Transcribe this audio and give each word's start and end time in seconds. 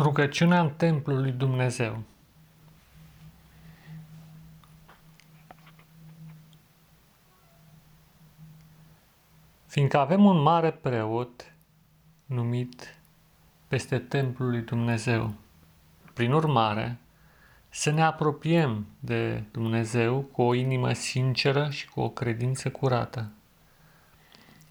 Rugăciunea 0.00 0.60
în 0.60 0.70
templul 0.70 1.20
lui 1.20 1.32
Dumnezeu. 1.32 2.02
Fiindcă 9.66 9.98
avem 9.98 10.24
un 10.24 10.42
mare 10.42 10.70
preot 10.70 11.54
numit 12.26 12.98
peste 13.68 13.98
templul 13.98 14.50
lui 14.50 14.60
Dumnezeu. 14.60 15.34
Prin 16.14 16.32
urmare, 16.32 16.98
să 17.68 17.90
ne 17.90 18.02
apropiem 18.02 18.86
de 19.00 19.42
Dumnezeu 19.50 20.20
cu 20.20 20.42
o 20.42 20.54
inimă 20.54 20.92
sinceră 20.92 21.70
și 21.70 21.88
cu 21.88 22.00
o 22.00 22.08
credință 22.08 22.70
curată. 22.70 23.30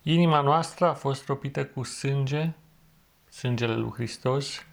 Inima 0.03 0.41
noastră 0.41 0.85
a 0.85 0.93
fost 0.93 1.25
ropită 1.25 1.65
cu 1.65 1.83
sânge, 1.83 2.51
sângele 3.29 3.75
lui 3.75 3.91
Hristos, 3.91 4.63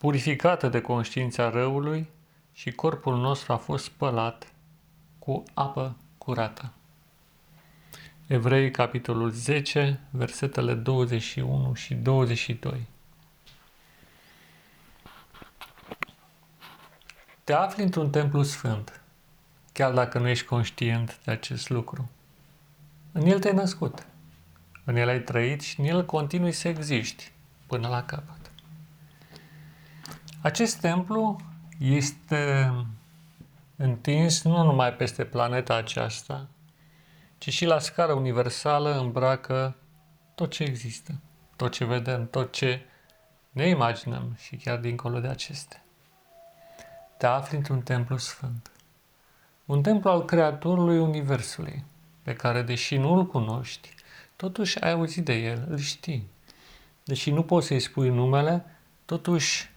purificată 0.00 0.68
de 0.68 0.80
conștiința 0.80 1.50
răului 1.50 2.08
și 2.52 2.70
corpul 2.70 3.16
nostru 3.16 3.52
a 3.52 3.56
fost 3.56 3.84
spălat 3.84 4.52
cu 5.18 5.42
apă 5.54 5.96
curată. 6.18 6.72
Evrei, 8.26 8.70
capitolul 8.70 9.30
10, 9.30 10.00
versetele 10.10 10.74
21 10.74 11.74
și 11.74 11.94
22. 11.94 12.86
Te 17.44 17.52
afli 17.52 17.82
într-un 17.82 18.10
templu 18.10 18.42
sfânt, 18.42 19.00
chiar 19.72 19.92
dacă 19.92 20.18
nu 20.18 20.28
ești 20.28 20.46
conștient 20.46 21.20
de 21.24 21.30
acest 21.30 21.68
lucru. 21.68 22.10
În 23.12 23.26
el 23.26 23.38
te-ai 23.38 23.54
născut, 23.54 24.06
în 24.84 24.96
el 24.96 25.08
ai 25.08 25.20
trăit 25.20 25.60
și 25.60 25.80
în 25.80 25.86
el 25.86 26.04
continui 26.06 26.52
să 26.52 26.68
existi 26.68 27.32
până 27.66 27.88
la 27.88 28.04
capăt. 28.04 28.49
Acest 30.42 30.80
templu 30.80 31.36
este 31.78 32.72
întins 33.76 34.42
nu 34.42 34.62
numai 34.62 34.92
peste 34.92 35.24
planeta 35.24 35.74
aceasta, 35.74 36.48
ci 37.38 37.48
și 37.48 37.64
la 37.64 37.78
scară 37.78 38.12
universală 38.12 38.98
îmbracă 38.98 39.76
tot 40.34 40.50
ce 40.50 40.62
există, 40.62 41.20
tot 41.56 41.72
ce 41.72 41.84
vedem, 41.84 42.28
tot 42.28 42.52
ce 42.52 42.86
ne 43.50 43.68
imaginăm 43.68 44.36
și 44.38 44.56
chiar 44.56 44.78
dincolo 44.78 45.20
de 45.20 45.28
acestea. 45.28 45.84
Te 47.18 47.26
afli 47.26 47.56
într-un 47.56 47.80
templu 47.80 48.16
sfânt. 48.16 48.70
Un 49.64 49.82
templu 49.82 50.10
al 50.10 50.24
Creatorului 50.24 50.98
Universului, 50.98 51.84
pe 52.22 52.32
care, 52.32 52.62
deși 52.62 52.96
nu 52.96 53.12
îl 53.12 53.26
cunoști, 53.26 53.94
totuși 54.36 54.80
ai 54.80 54.90
auzit 54.90 55.24
de 55.24 55.34
el, 55.34 55.66
îl 55.68 55.78
știi. 55.78 56.30
Deși 57.04 57.30
nu 57.30 57.42
poți 57.42 57.66
să-i 57.66 57.80
spui 57.80 58.08
numele, 58.08 58.64
totuși 59.04 59.70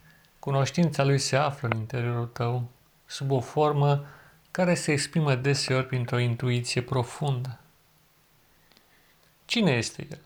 Cunoștința 0.44 1.04
lui 1.04 1.18
se 1.18 1.36
află 1.36 1.68
în 1.72 1.78
interiorul 1.78 2.26
tău, 2.26 2.64
sub 3.06 3.32
o 3.32 3.40
formă 3.40 4.06
care 4.52 4.76
se 4.76 4.92
exprimă 4.92 5.36
deseori 5.36 5.86
printr-o 5.86 6.20
intuiție 6.20 6.82
profundă. 6.82 7.60
Cine 9.46 9.72
este 9.72 10.08
el? 10.12 10.20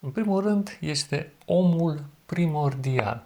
În 0.00 0.10
primul 0.10 0.42
rând, 0.42 0.78
este 0.80 1.32
omul 1.44 2.04
primordial. 2.26 3.22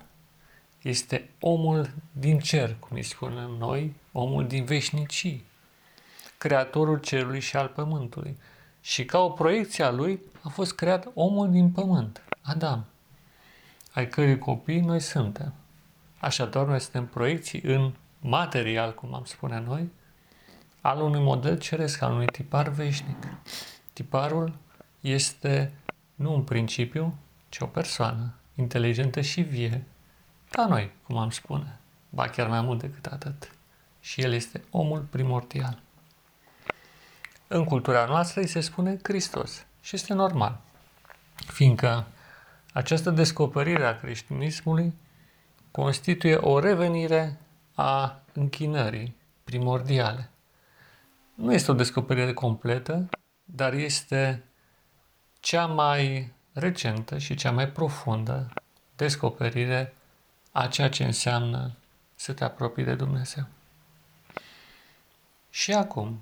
Este 0.82 1.30
omul 1.38 1.90
din 2.12 2.38
cer, 2.38 2.76
cum 2.78 2.96
îi 2.96 3.02
spunem 3.02 3.50
noi, 3.50 3.94
omul 4.12 4.46
din 4.46 4.64
veșnicii, 4.64 5.44
creatorul 6.38 6.98
cerului 6.98 7.40
și 7.40 7.56
al 7.56 7.68
pământului. 7.68 8.36
Și 8.80 9.04
ca 9.04 9.18
o 9.18 9.30
proiecție 9.30 9.84
a 9.84 9.90
lui 9.90 10.20
a 10.42 10.48
fost 10.48 10.74
creat 10.74 11.08
omul 11.14 11.50
din 11.50 11.70
pământ, 11.70 12.22
Adam, 12.42 12.84
ai 13.92 14.08
cărui 14.08 14.38
copii 14.38 14.80
noi 14.80 15.00
suntem. 15.00 15.54
Așadar, 16.20 16.66
noi 16.66 16.80
suntem 16.80 17.06
proiecții 17.06 17.60
în 17.60 17.92
material, 18.20 18.94
cum 18.94 19.14
am 19.14 19.24
spune 19.24 19.60
noi, 19.60 19.90
al 20.80 21.00
unui 21.00 21.20
model 21.20 21.58
ceresc, 21.58 22.02
al 22.02 22.12
unui 22.12 22.26
tipar 22.26 22.68
veșnic. 22.68 23.26
Tiparul 23.92 24.52
este 25.00 25.72
nu 26.14 26.34
un 26.34 26.42
principiu, 26.42 27.18
ci 27.48 27.58
o 27.60 27.66
persoană 27.66 28.34
inteligentă 28.54 29.20
și 29.20 29.40
vie, 29.40 29.84
ca 30.50 30.66
noi, 30.66 30.92
cum 31.06 31.16
am 31.16 31.30
spune, 31.30 31.78
ba 32.08 32.28
chiar 32.28 32.48
mai 32.48 32.60
mult 32.60 32.80
decât 32.80 33.06
atât. 33.06 33.50
Și 34.00 34.20
el 34.20 34.32
este 34.32 34.64
omul 34.70 35.00
primordial. 35.00 35.78
În 37.48 37.64
cultura 37.64 38.04
noastră 38.04 38.40
îi 38.40 38.46
se 38.46 38.60
spune 38.60 38.98
Hristos 39.02 39.66
și 39.80 39.94
este 39.94 40.14
normal, 40.14 40.60
fiindcă 41.34 42.06
această 42.72 43.10
descoperire 43.10 43.84
a 43.84 43.98
creștinismului 43.98 44.94
constituie 45.70 46.34
o 46.34 46.58
revenire 46.58 47.38
a 47.74 48.22
închinării 48.32 49.16
primordiale. 49.44 50.30
Nu 51.34 51.52
este 51.52 51.70
o 51.70 51.74
descoperire 51.74 52.32
completă, 52.32 53.08
dar 53.44 53.72
este 53.72 54.44
cea 55.40 55.66
mai 55.66 56.32
recentă 56.52 57.18
și 57.18 57.34
cea 57.34 57.50
mai 57.50 57.68
profundă 57.68 58.48
descoperire 58.96 59.94
a 60.52 60.66
ceea 60.66 60.88
ce 60.88 61.04
înseamnă 61.04 61.76
să 62.14 62.32
te 62.32 62.44
apropii 62.44 62.84
de 62.84 62.94
Dumnezeu. 62.94 63.46
Și 65.50 65.72
acum, 65.72 66.20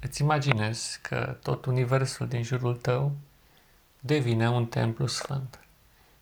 îți 0.00 0.22
imaginezi 0.22 1.00
că 1.02 1.36
tot 1.42 1.64
universul 1.64 2.28
din 2.28 2.42
jurul 2.42 2.76
tău 2.76 3.12
devine 4.00 4.48
un 4.48 4.66
templu 4.66 5.06
sfânt. 5.06 5.60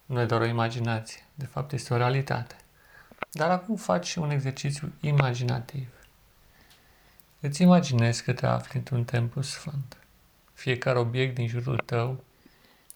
Nu 0.07 0.21
e 0.21 0.25
doar 0.25 0.41
o 0.41 0.47
imaginație, 0.47 1.24
de 1.35 1.47
fapt 1.47 1.73
este 1.73 1.95
o 1.95 1.97
realitate. 1.97 2.57
Dar 3.31 3.51
acum 3.51 3.77
faci 3.77 4.15
un 4.15 4.31
exercițiu 4.31 4.93
imaginativ. 5.01 5.89
Îți 7.41 7.63
imaginezi 7.63 8.23
că 8.23 8.33
te 8.33 8.47
afli 8.47 8.79
într-un 8.79 9.05
templu 9.05 9.43
sfânt. 9.43 9.97
Fiecare 10.53 10.99
obiect 10.99 11.35
din 11.35 11.49
jurul 11.49 11.79
tău 11.79 12.25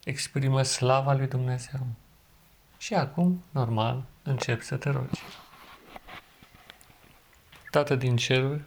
exprimă 0.05 0.63
slava 0.63 1.13
lui 1.13 1.27
Dumnezeu. 1.27 1.87
Și 2.79 2.95
acum, 2.95 3.43
normal, 3.51 4.05
începi 4.23 4.65
să 4.65 4.77
te 4.77 4.91
rogi. 4.91 5.23
Tată 7.71 7.95
din 7.95 8.17
ceruri, 8.17 8.63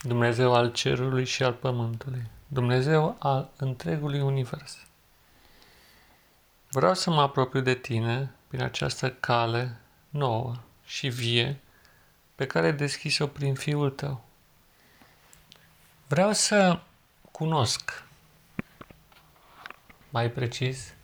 Dumnezeu 0.00 0.54
al 0.54 0.72
cerului 0.72 1.24
și 1.24 1.42
al 1.42 1.52
pământului, 1.52 2.22
Dumnezeu 2.48 3.16
al 3.18 3.50
întregului 3.56 4.20
univers. 4.20 4.78
Vreau 6.70 6.94
să 6.94 7.10
mă 7.10 7.20
apropiu 7.20 7.60
de 7.60 7.74
tine 7.74 8.30
prin 8.52 8.64
această 8.64 9.12
cale 9.12 9.76
nouă 10.08 10.54
și 10.84 11.08
vie 11.08 11.60
pe 12.34 12.46
care 12.46 12.66
ai 12.66 12.72
deschis-o 12.72 13.26
prin 13.26 13.54
Fiul 13.54 13.90
tău. 13.90 14.24
Vreau 16.06 16.32
să 16.32 16.80
cunosc 17.30 18.04
mai 20.10 20.30
precis 20.30 20.94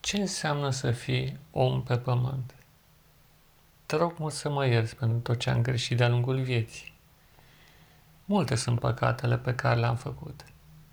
ce 0.00 0.16
înseamnă 0.16 0.70
să 0.70 0.90
fii 0.90 1.38
om 1.50 1.82
pe 1.82 1.98
pământ. 1.98 2.54
Te 3.86 3.96
rog 3.96 4.18
mult 4.18 4.34
să 4.34 4.48
mă 4.48 4.66
ierți 4.66 4.96
pentru 4.96 5.18
tot 5.18 5.38
ce 5.38 5.50
am 5.50 5.62
greșit 5.62 5.96
de-a 5.96 6.08
lungul 6.08 6.40
vieții. 6.40 6.92
Multe 8.24 8.54
sunt 8.54 8.80
păcatele 8.80 9.38
pe 9.38 9.54
care 9.54 9.80
le-am 9.80 9.96
făcut 9.96 10.44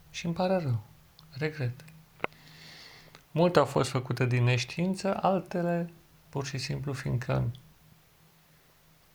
și 0.10 0.26
îmi 0.26 0.36
pare 0.36 0.58
rău, 0.58 0.84
regret. 1.32 1.84
Multe 3.32 3.60
au 3.60 3.66
fost 3.66 3.90
făcute 3.90 4.26
din 4.26 4.44
neștiință, 4.44 5.18
altele 5.22 5.90
pur 6.30 6.46
și 6.46 6.58
simplu 6.58 6.94
fiindcă 6.94 7.52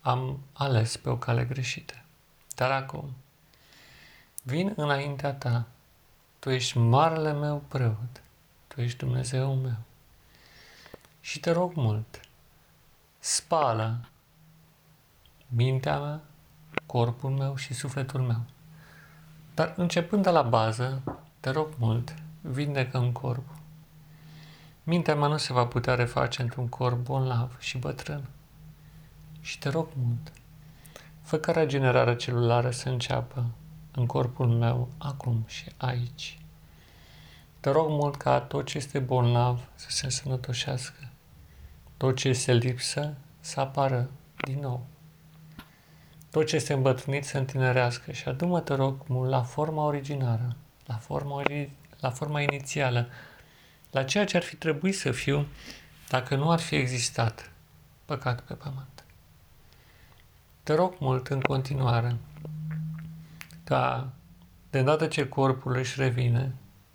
am 0.01 0.41
ales 0.53 0.97
pe 0.97 1.09
o 1.09 1.17
cale 1.17 1.45
greșită. 1.45 1.95
Dar 2.55 2.71
acum, 2.71 3.15
vin 4.43 4.73
înaintea 4.77 5.33
ta, 5.33 5.67
tu 6.39 6.51
ești 6.51 6.79
marele 6.79 7.33
meu 7.33 7.63
preot, 7.69 8.23
tu 8.67 8.81
ești 8.81 8.99
Dumnezeu 8.99 9.55
meu. 9.55 9.77
Și 11.21 11.41
te 11.41 11.51
rog 11.51 11.75
mult, 11.75 12.21
spală 13.19 14.09
mintea 15.49 15.99
mea, 15.99 16.21
corpul 16.87 17.31
meu 17.31 17.57
și 17.57 17.75
sufletul 17.75 18.21
meu. 18.21 18.41
Dar 19.55 19.75
începând 19.77 20.23
de 20.23 20.31
la 20.31 20.43
bază, 20.43 21.03
te 21.41 21.51
rog 21.51 21.69
mult, 21.79 22.15
vindecă 22.41 22.99
în 22.99 23.13
corpul. 23.13 23.57
Mintea 24.87 25.15
mea 25.15 25.29
nu 25.29 25.37
se 25.37 25.53
va 25.53 25.67
putea 25.67 25.95
reface 25.95 26.43
într-un 26.43 26.69
corp 26.69 27.05
bolnav 27.05 27.57
și 27.59 27.79
bătrân. 27.79 28.29
Și 29.41 29.59
te 29.59 29.69
rog 29.69 29.89
mult, 29.97 30.33
fă 31.23 31.37
ca 31.37 31.53
regenerarea 31.53 32.17
celulară 32.17 32.71
să 32.71 32.89
înceapă 32.89 33.47
în 33.95 34.07
corpul 34.07 34.47
meu 34.47 34.89
acum 34.99 35.45
și 35.47 35.65
aici. 35.77 36.39
Te 37.61 37.71
rog 37.71 37.89
mult 37.89 38.17
ca 38.17 38.41
tot 38.41 38.67
ce 38.67 38.77
este 38.77 38.99
bolnav 38.99 39.69
să 39.75 39.87
se 39.91 40.05
însănătoșească, 40.05 41.11
tot 41.97 42.17
ce 42.17 42.29
este 42.29 42.53
lipsă 42.53 43.15
să 43.41 43.61
apară 43.61 44.11
din 44.37 44.59
nou. 44.61 44.87
Tot 46.31 46.47
ce 46.47 46.57
este 46.57 46.73
îmbătrânit 46.73 47.25
să 47.25 47.39
întinerească 47.39 48.13
și 48.13 48.29
adu-mă, 48.29 48.61
te 48.61 48.75
rog 48.75 48.97
mult, 49.07 49.31
la 49.31 49.43
forma 49.43 49.85
originară, 49.85 50.57
la 50.87 50.95
forma, 50.95 51.43
la 52.01 52.11
forma 52.11 52.41
inițială, 52.41 53.09
la 53.95 54.05
ceea 54.05 54.25
ce 54.25 54.37
ar 54.37 54.43
fi 54.43 54.57
trebuit 54.57 54.97
să 54.97 55.13
fiu 55.13 55.47
dacă 56.09 56.37
nu 56.37 56.51
ar 56.51 56.61
fi 56.61 56.75
existat 56.75 57.51
păcat 58.05 58.41
pe 58.41 58.55
pământ. 58.55 59.05
Te 60.63 60.75
rog 60.75 60.95
mult 60.99 61.29
în 61.29 61.41
continuare 61.41 62.17
ca 63.65 64.09
de 64.71 64.79
îndată 64.79 65.07
ce 65.07 65.29
corpul 65.29 65.77
își 65.77 66.01
revine, 66.01 66.55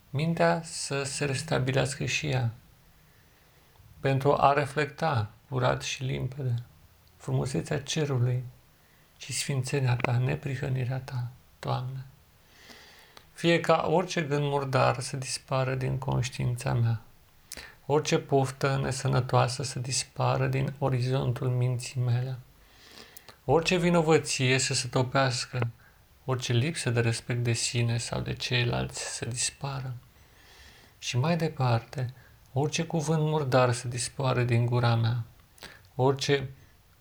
mintea 0.10 0.62
să 0.63 1.04
se 1.04 1.25
restabilească 1.25 2.06
și 2.06 2.28
ea, 2.28 2.51
pentru 4.00 4.36
a 4.38 4.54
reflecta 4.54 5.30
curat 5.50 5.81
și 5.81 6.04
limpede 6.04 6.56
frumusețea 7.18 7.81
cerului 7.81 8.44
și 9.18 9.34
sfințenia 9.34 9.95
ta, 9.95 10.18
neprihănirea 10.18 11.00
ta, 11.00 11.28
Doamne. 11.60 12.06
Fie 13.39 13.59
ca 13.59 13.88
orice 13.89 14.21
gând 14.21 14.44
murdar 14.44 15.00
să 15.00 15.18
dispară 15.18 15.75
din 15.75 15.97
conștiința 15.97 16.74
mea, 16.74 17.01
orice 17.86 18.18
poftă 18.18 18.80
nesănătoasă 18.83 19.63
să 19.63 19.80
dispară 19.80 20.47
din 20.47 20.74
orizontul 20.77 21.47
minții 21.47 22.01
mele, 22.01 22.39
orice 23.45 23.77
vinovăție 23.77 24.57
să 24.57 24.74
se 24.74 24.88
topească, 24.88 25.68
orice 26.25 26.53
lipsă 26.53 26.89
de 26.89 27.00
respect 27.00 27.44
de 27.44 27.53
sine 27.53 27.97
sau 27.97 28.21
de 28.21 28.33
ceilalți 28.33 29.15
să 29.15 29.25
dispară. 29.25 29.94
Și 30.97 31.18
mai 31.18 31.38
departe, 31.38 32.13
orice 32.53 32.83
cuvânt 32.83 33.21
murdar 33.21 33.71
să 33.71 33.88
dispară 33.88 34.44
din 34.44 34.65
gura 34.65 34.95
mea, 34.95 35.24
orice 35.95 36.50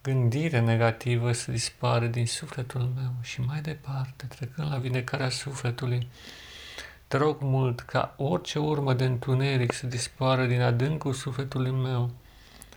gândire 0.09 0.61
negativă 0.61 1.33
să 1.33 1.51
dispară 1.51 2.07
din 2.07 2.27
sufletul 2.27 2.93
meu. 2.97 3.13
Și 3.21 3.41
mai 3.41 3.61
departe, 3.61 4.27
trecând 4.27 4.71
la 4.71 4.77
vindecarea 4.77 5.29
sufletului, 5.29 6.09
te 7.09 7.17
rog 7.17 7.41
mult 7.41 7.81
ca 7.81 8.15
orice 8.17 8.59
urmă 8.59 8.95
de 8.95 9.05
întuneric 9.05 9.73
să 9.73 9.87
dispară 9.87 10.47
din 10.47 10.61
adâncul 10.61 11.13
sufletului 11.13 11.71
meu, 11.71 12.11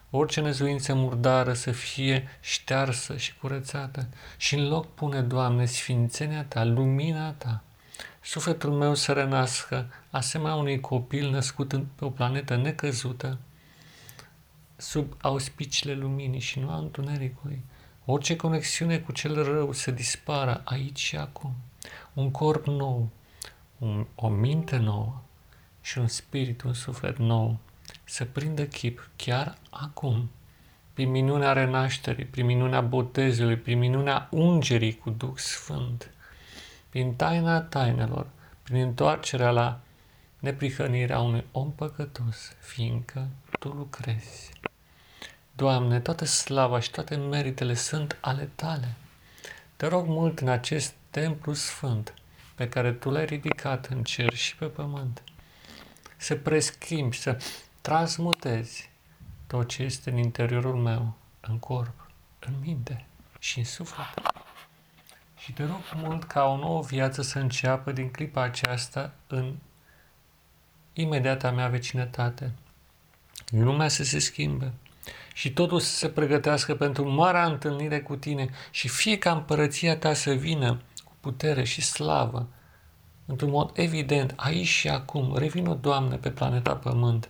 orice 0.10 0.42
nezuință 0.42 0.94
murdară 0.94 1.54
să 1.54 1.72
fie 1.72 2.28
ștearsă 2.40 3.18
și 3.18 3.38
curățată. 3.38 4.08
Și 4.38 4.56
în 4.56 4.68
loc 4.68 4.94
pune, 4.94 5.22
Doamne, 5.22 5.66
sfințenia 5.66 6.44
Ta, 6.44 6.64
lumina 6.64 7.32
Ta, 7.32 7.64
sufletul 8.22 8.72
meu 8.72 8.96
să 8.96 9.12
renască 9.12 9.86
asemenea 10.10 10.56
unui 10.56 10.80
copil 10.80 11.30
născut 11.30 11.84
pe 11.96 12.06
o 12.06 12.10
planetă 12.10 12.56
necăzută, 12.56 13.38
sub 14.82 15.16
auspiciile 15.22 15.94
luminii 15.94 16.40
și 16.40 16.60
nu 16.60 16.70
a 16.70 16.78
întunericului. 16.78 17.62
Orice 18.06 18.36
conexiune 18.36 19.00
cu 19.00 19.12
cel 19.12 19.44
rău 19.44 19.72
să 19.72 19.92
dispară 19.92 20.62
aici 20.66 21.00
și 21.00 21.18
acum. 21.18 21.54
Un 22.14 22.32
corp 22.32 22.66
nou, 22.66 23.10
un, 23.78 24.08
o 24.16 24.28
minte 24.28 24.78
nouă 24.78 25.22
și 25.82 25.98
un 25.98 26.08
spirit, 26.08 26.62
un 26.62 26.74
suflet 26.74 27.18
nou 27.18 27.58
să 28.04 28.26
prindă 28.26 28.66
chip 28.66 29.10
chiar 29.16 29.58
acum, 29.70 30.30
prin 30.94 31.10
minunea 31.10 31.54
renașterii, 31.54 32.26
prin 32.26 32.46
minunea 32.46 32.82
botezului, 32.82 33.58
prin 33.58 33.78
minunea 33.78 34.28
ungerii 34.32 34.98
cu 34.98 35.10
Duh 35.10 35.36
Sfânt, 35.36 36.12
prin 36.90 37.14
taina 37.16 37.62
tainelor, 37.62 38.28
prin 38.64 38.82
întoarcerea 38.82 39.52
la 39.52 39.80
neprihănirea 40.40 41.20
unui 41.20 41.46
om 41.52 41.72
păcătos, 41.72 42.56
fiindcă 42.60 43.28
Tu 43.60 43.70
lucrezi. 43.70 44.52
Doamne, 45.56 46.00
toată 46.00 46.26
slava 46.26 46.80
și 46.80 46.92
toate 46.92 47.16
meritele 47.16 47.74
sunt 47.74 48.18
ale 48.22 48.50
Tale. 48.56 48.96
Te 49.76 49.88
rog 49.88 50.08
mult 50.08 50.40
în 50.40 50.48
acest 50.48 50.94
templu 51.10 51.54
sfânt 51.54 52.14
pe 52.56 52.70
care 52.70 52.92
Tu 52.92 53.10
l-ai 53.10 53.26
ridicat 53.26 53.86
în 53.86 54.04
cer 54.04 54.34
și 54.34 54.56
pe 54.56 54.66
pământ, 54.66 55.24
să 56.18 56.36
preschimbi, 56.36 57.18
să 57.18 57.38
transmutezi 57.82 58.90
tot 59.48 59.68
ce 59.68 59.84
este 59.84 60.10
în 60.10 60.18
interiorul 60.18 60.76
meu, 60.76 61.14
în 61.42 61.60
corp, 61.60 62.10
în 62.40 62.54
minte 62.62 63.06
și 63.40 63.58
în 63.58 63.66
suflet. 63.66 64.14
Și 65.38 65.52
te 65.52 65.64
rog 65.64 65.82
mult 65.96 66.24
ca 66.24 66.44
o 66.44 66.58
nouă 66.58 66.82
viață 66.82 67.22
să 67.22 67.40
înceapă 67.40 67.92
din 67.92 68.12
clipa 68.12 68.42
aceasta 68.42 69.14
în 69.28 69.56
imediata 70.94 71.52
mea 71.52 71.68
vecinătate. 71.68 72.52
Lumea 73.50 73.88
să 73.88 74.04
se 74.04 74.20
schimbe 74.20 74.72
și 75.34 75.52
totul 75.54 75.80
să 75.80 75.96
se 75.96 76.10
pregătească 76.10 76.76
pentru 76.76 77.10
marea 77.10 77.46
întâlnire 77.46 78.00
cu 78.02 78.16
tine 78.16 78.50
și 78.72 78.88
fie 78.88 79.18
ca 79.18 79.32
împărăția 79.32 79.98
ta 79.98 80.14
să 80.14 80.32
vină 80.32 80.82
cu 81.04 81.14
putere 81.20 81.64
și 81.64 81.82
slavă, 81.82 82.48
într-un 83.26 83.50
mod 83.50 83.72
evident, 83.74 84.34
aici 84.36 84.68
și 84.68 84.90
acum, 84.90 85.36
revină, 85.36 85.74
Doamne, 85.74 86.16
pe 86.16 86.30
planeta 86.30 86.76
Pământ 86.76 87.30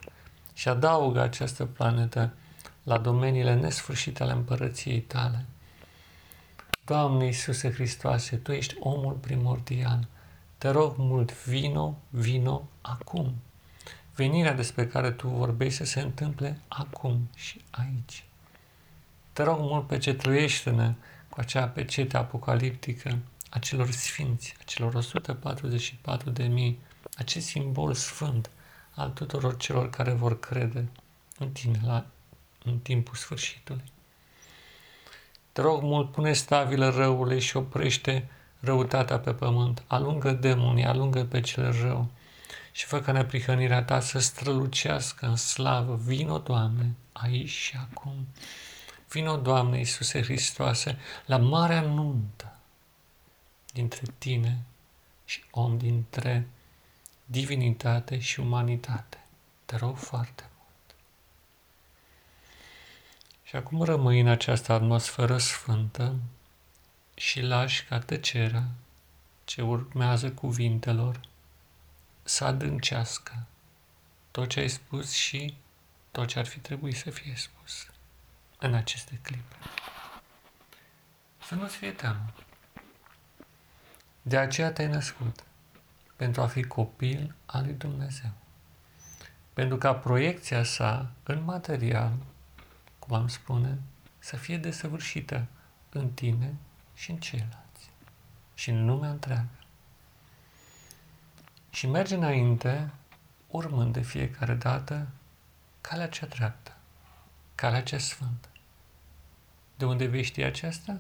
și 0.54 0.70
adaugă 0.70 1.22
această 1.22 1.66
planetă 1.66 2.34
la 2.84 2.98
domeniile 2.98 3.56
nesfârșite 3.56 4.24
ale 4.24 4.32
împărăției 4.32 5.00
tale. 5.00 5.46
Doamne 6.86 7.26
Iisuse 7.26 7.72
Hristoase, 7.72 8.36
Tu 8.36 8.52
ești 8.52 8.76
omul 8.80 9.14
primordial. 9.14 10.08
Te 10.58 10.70
rog 10.70 10.94
mult, 10.98 11.46
vino, 11.46 11.98
vino 12.10 12.68
acum. 12.82 13.34
Venirea 14.16 14.54
despre 14.54 14.88
care 14.88 15.12
Tu 15.12 15.28
vorbești 15.28 15.78
să 15.78 15.84
se 15.84 16.02
întâmple 16.02 16.60
acum 16.68 17.30
și 17.36 17.62
aici. 17.69 18.24
Te 19.34 19.44
rog 19.44 19.60
mult, 19.60 19.88
pecetluiește-ne 19.88 20.94
cu 21.30 21.40
acea 21.40 21.68
pecete 21.68 22.18
apocaliptică 22.18 23.18
a 23.50 23.60
celor 23.60 23.92
sfinți, 23.92 24.56
a 24.60 24.63
celor 24.66 24.94
144 24.94 26.30
de 26.30 26.44
mii, 26.44 26.80
acest 27.18 27.46
simbol 27.46 27.94
sfânt 27.94 28.50
al 28.96 29.10
tuturor 29.10 29.58
celor 29.58 29.90
care 29.90 30.12
vor 30.12 30.40
crede 30.40 30.88
în 31.38 31.50
tine 31.50 31.80
la, 31.86 32.06
în 32.63 32.78
timpul 32.78 33.16
sfârșitului. 33.16 33.92
Te 35.52 35.62
rog 35.62 35.81
mult, 35.81 36.12
pune 36.12 36.34
stabilă 36.34 36.90
răului 36.90 37.40
și 37.40 37.58
oprește 37.58 38.30
răutatea 38.60 39.19
pe 39.19 39.34
pământ, 39.34 39.84
alungă 39.88 40.31
demonii, 40.31 40.86
alungă 40.86 41.24
pe 41.25 41.40
cel 41.40 41.72
rău 41.81 42.08
și 42.72 42.86
fă 42.86 43.02
ca 43.02 43.12
neprihănirea 43.12 43.84
ta 43.84 44.00
să 44.00 44.20
strălucească 44.20 45.26
în 45.26 45.36
slavă. 45.36 45.96
Vino, 45.96 46.38
Doamne, 46.38 46.96
aici 47.12 47.50
și 47.50 47.78
acum. 47.78 48.28
Vino, 49.10 49.38
Doamne 49.38 49.78
Iisuse 49.78 50.22
Hristoase, 50.22 50.98
la 51.26 51.38
marea 51.38 51.82
nuntă 51.82 52.56
dintre 53.74 54.02
tine 54.18 54.62
și 55.26 55.44
om, 55.52 55.78
dintre 55.78 56.48
divinitate 57.26 58.20
și 58.20 58.40
umanitate. 58.40 59.24
Te 59.66 59.76
rog 59.76 59.98
foarte 59.98 60.44
mult. 60.58 60.96
Și 63.44 63.56
acum 63.56 63.82
rămâi 63.82 64.20
în 64.20 64.28
această 64.28 64.74
atmosferă 64.74 65.38
sfântă 65.38 66.16
și 67.13 67.42
lași 67.42 67.86
ca 67.86 68.00
tăcerea 68.00 68.68
ce 69.44 69.62
urmează 69.62 70.32
cuvintelor 70.32 71.20
să 72.24 72.44
adâncească 72.44 73.46
tot 74.32 74.50
ce 74.50 74.60
ai 74.60 74.70
spus 74.70 75.12
și 75.12 75.58
tot 76.12 76.28
ce 76.28 76.40
ar 76.40 76.46
fi 76.46 76.60
trebuit 76.60 76.96
să 76.96 77.10
fie 77.10 77.36
spus 77.36 77.88
în 78.60 78.74
aceste 78.74 79.20
clipe. 79.22 79.56
Să 81.48 81.56
nu-ți 81.56 81.75
fie 81.75 81.92
teamă. 81.92 82.34
De 84.22 84.38
aceea 84.38 84.72
te-ai 84.72 84.88
născut, 84.88 85.44
pentru 86.16 86.42
a 86.42 86.48
fi 86.48 86.63
copil 86.63 87.36
al 87.46 87.63
lui 87.63 87.74
Dumnezeu. 87.74 88.32
Pentru 89.54 89.78
ca 89.78 89.94
proiecția 89.94 90.63
sa 90.63 91.12
în 91.24 91.44
material, 91.44 92.13
cum 93.00 93.16
am 93.16 93.28
spune, 93.28 93.80
să 94.20 94.36
fie 94.36 94.58
desăvârșită 94.58 95.46
în 95.90 96.10
tine 96.12 96.54
și 96.94 97.12
în 97.12 97.18
ceilalți 97.18 97.90
și 98.54 98.70
în 98.70 98.86
lumea 98.86 99.10
întreagă. 99.10 99.61
Și 101.72 101.88
merge 101.88 102.16
înainte, 102.16 102.92
urmând 103.48 103.94
de 103.94 104.01
fiecare 104.01 104.54
dată 104.54 105.08
calea 105.82 106.08
cea 106.08 106.25
dreaptă, 106.25 106.75
calea 107.56 107.84
cea 107.84 107.98
sfântă. 107.98 108.48
De 109.78 109.86
unde 109.86 110.06
vei 110.06 110.24
ști 110.24 110.44
aceasta? 110.44 111.00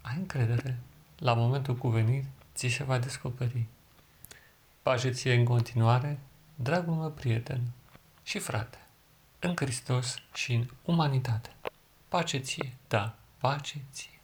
Ai 0.00 0.16
încredere 0.16 0.78
la 1.18 1.34
momentul 1.34 1.76
cuvenit, 1.76 2.24
ți 2.54 2.68
se 2.68 2.84
va 2.84 2.98
descoperi. 2.98 3.66
Pace 4.82 5.10
ție 5.10 5.34
în 5.34 5.44
continuare, 5.44 6.18
dragul 6.54 6.94
meu 6.94 7.10
prieten 7.10 7.60
și 8.22 8.38
frate, 8.38 8.78
în 9.38 9.54
Hristos 9.56 10.14
și 10.34 10.54
în 10.54 10.68
umanitate. 10.84 11.50
Pace 12.08 12.38
ție, 12.38 12.76
da, 12.88 13.14
pace 13.38 13.80
ție. 13.92 14.19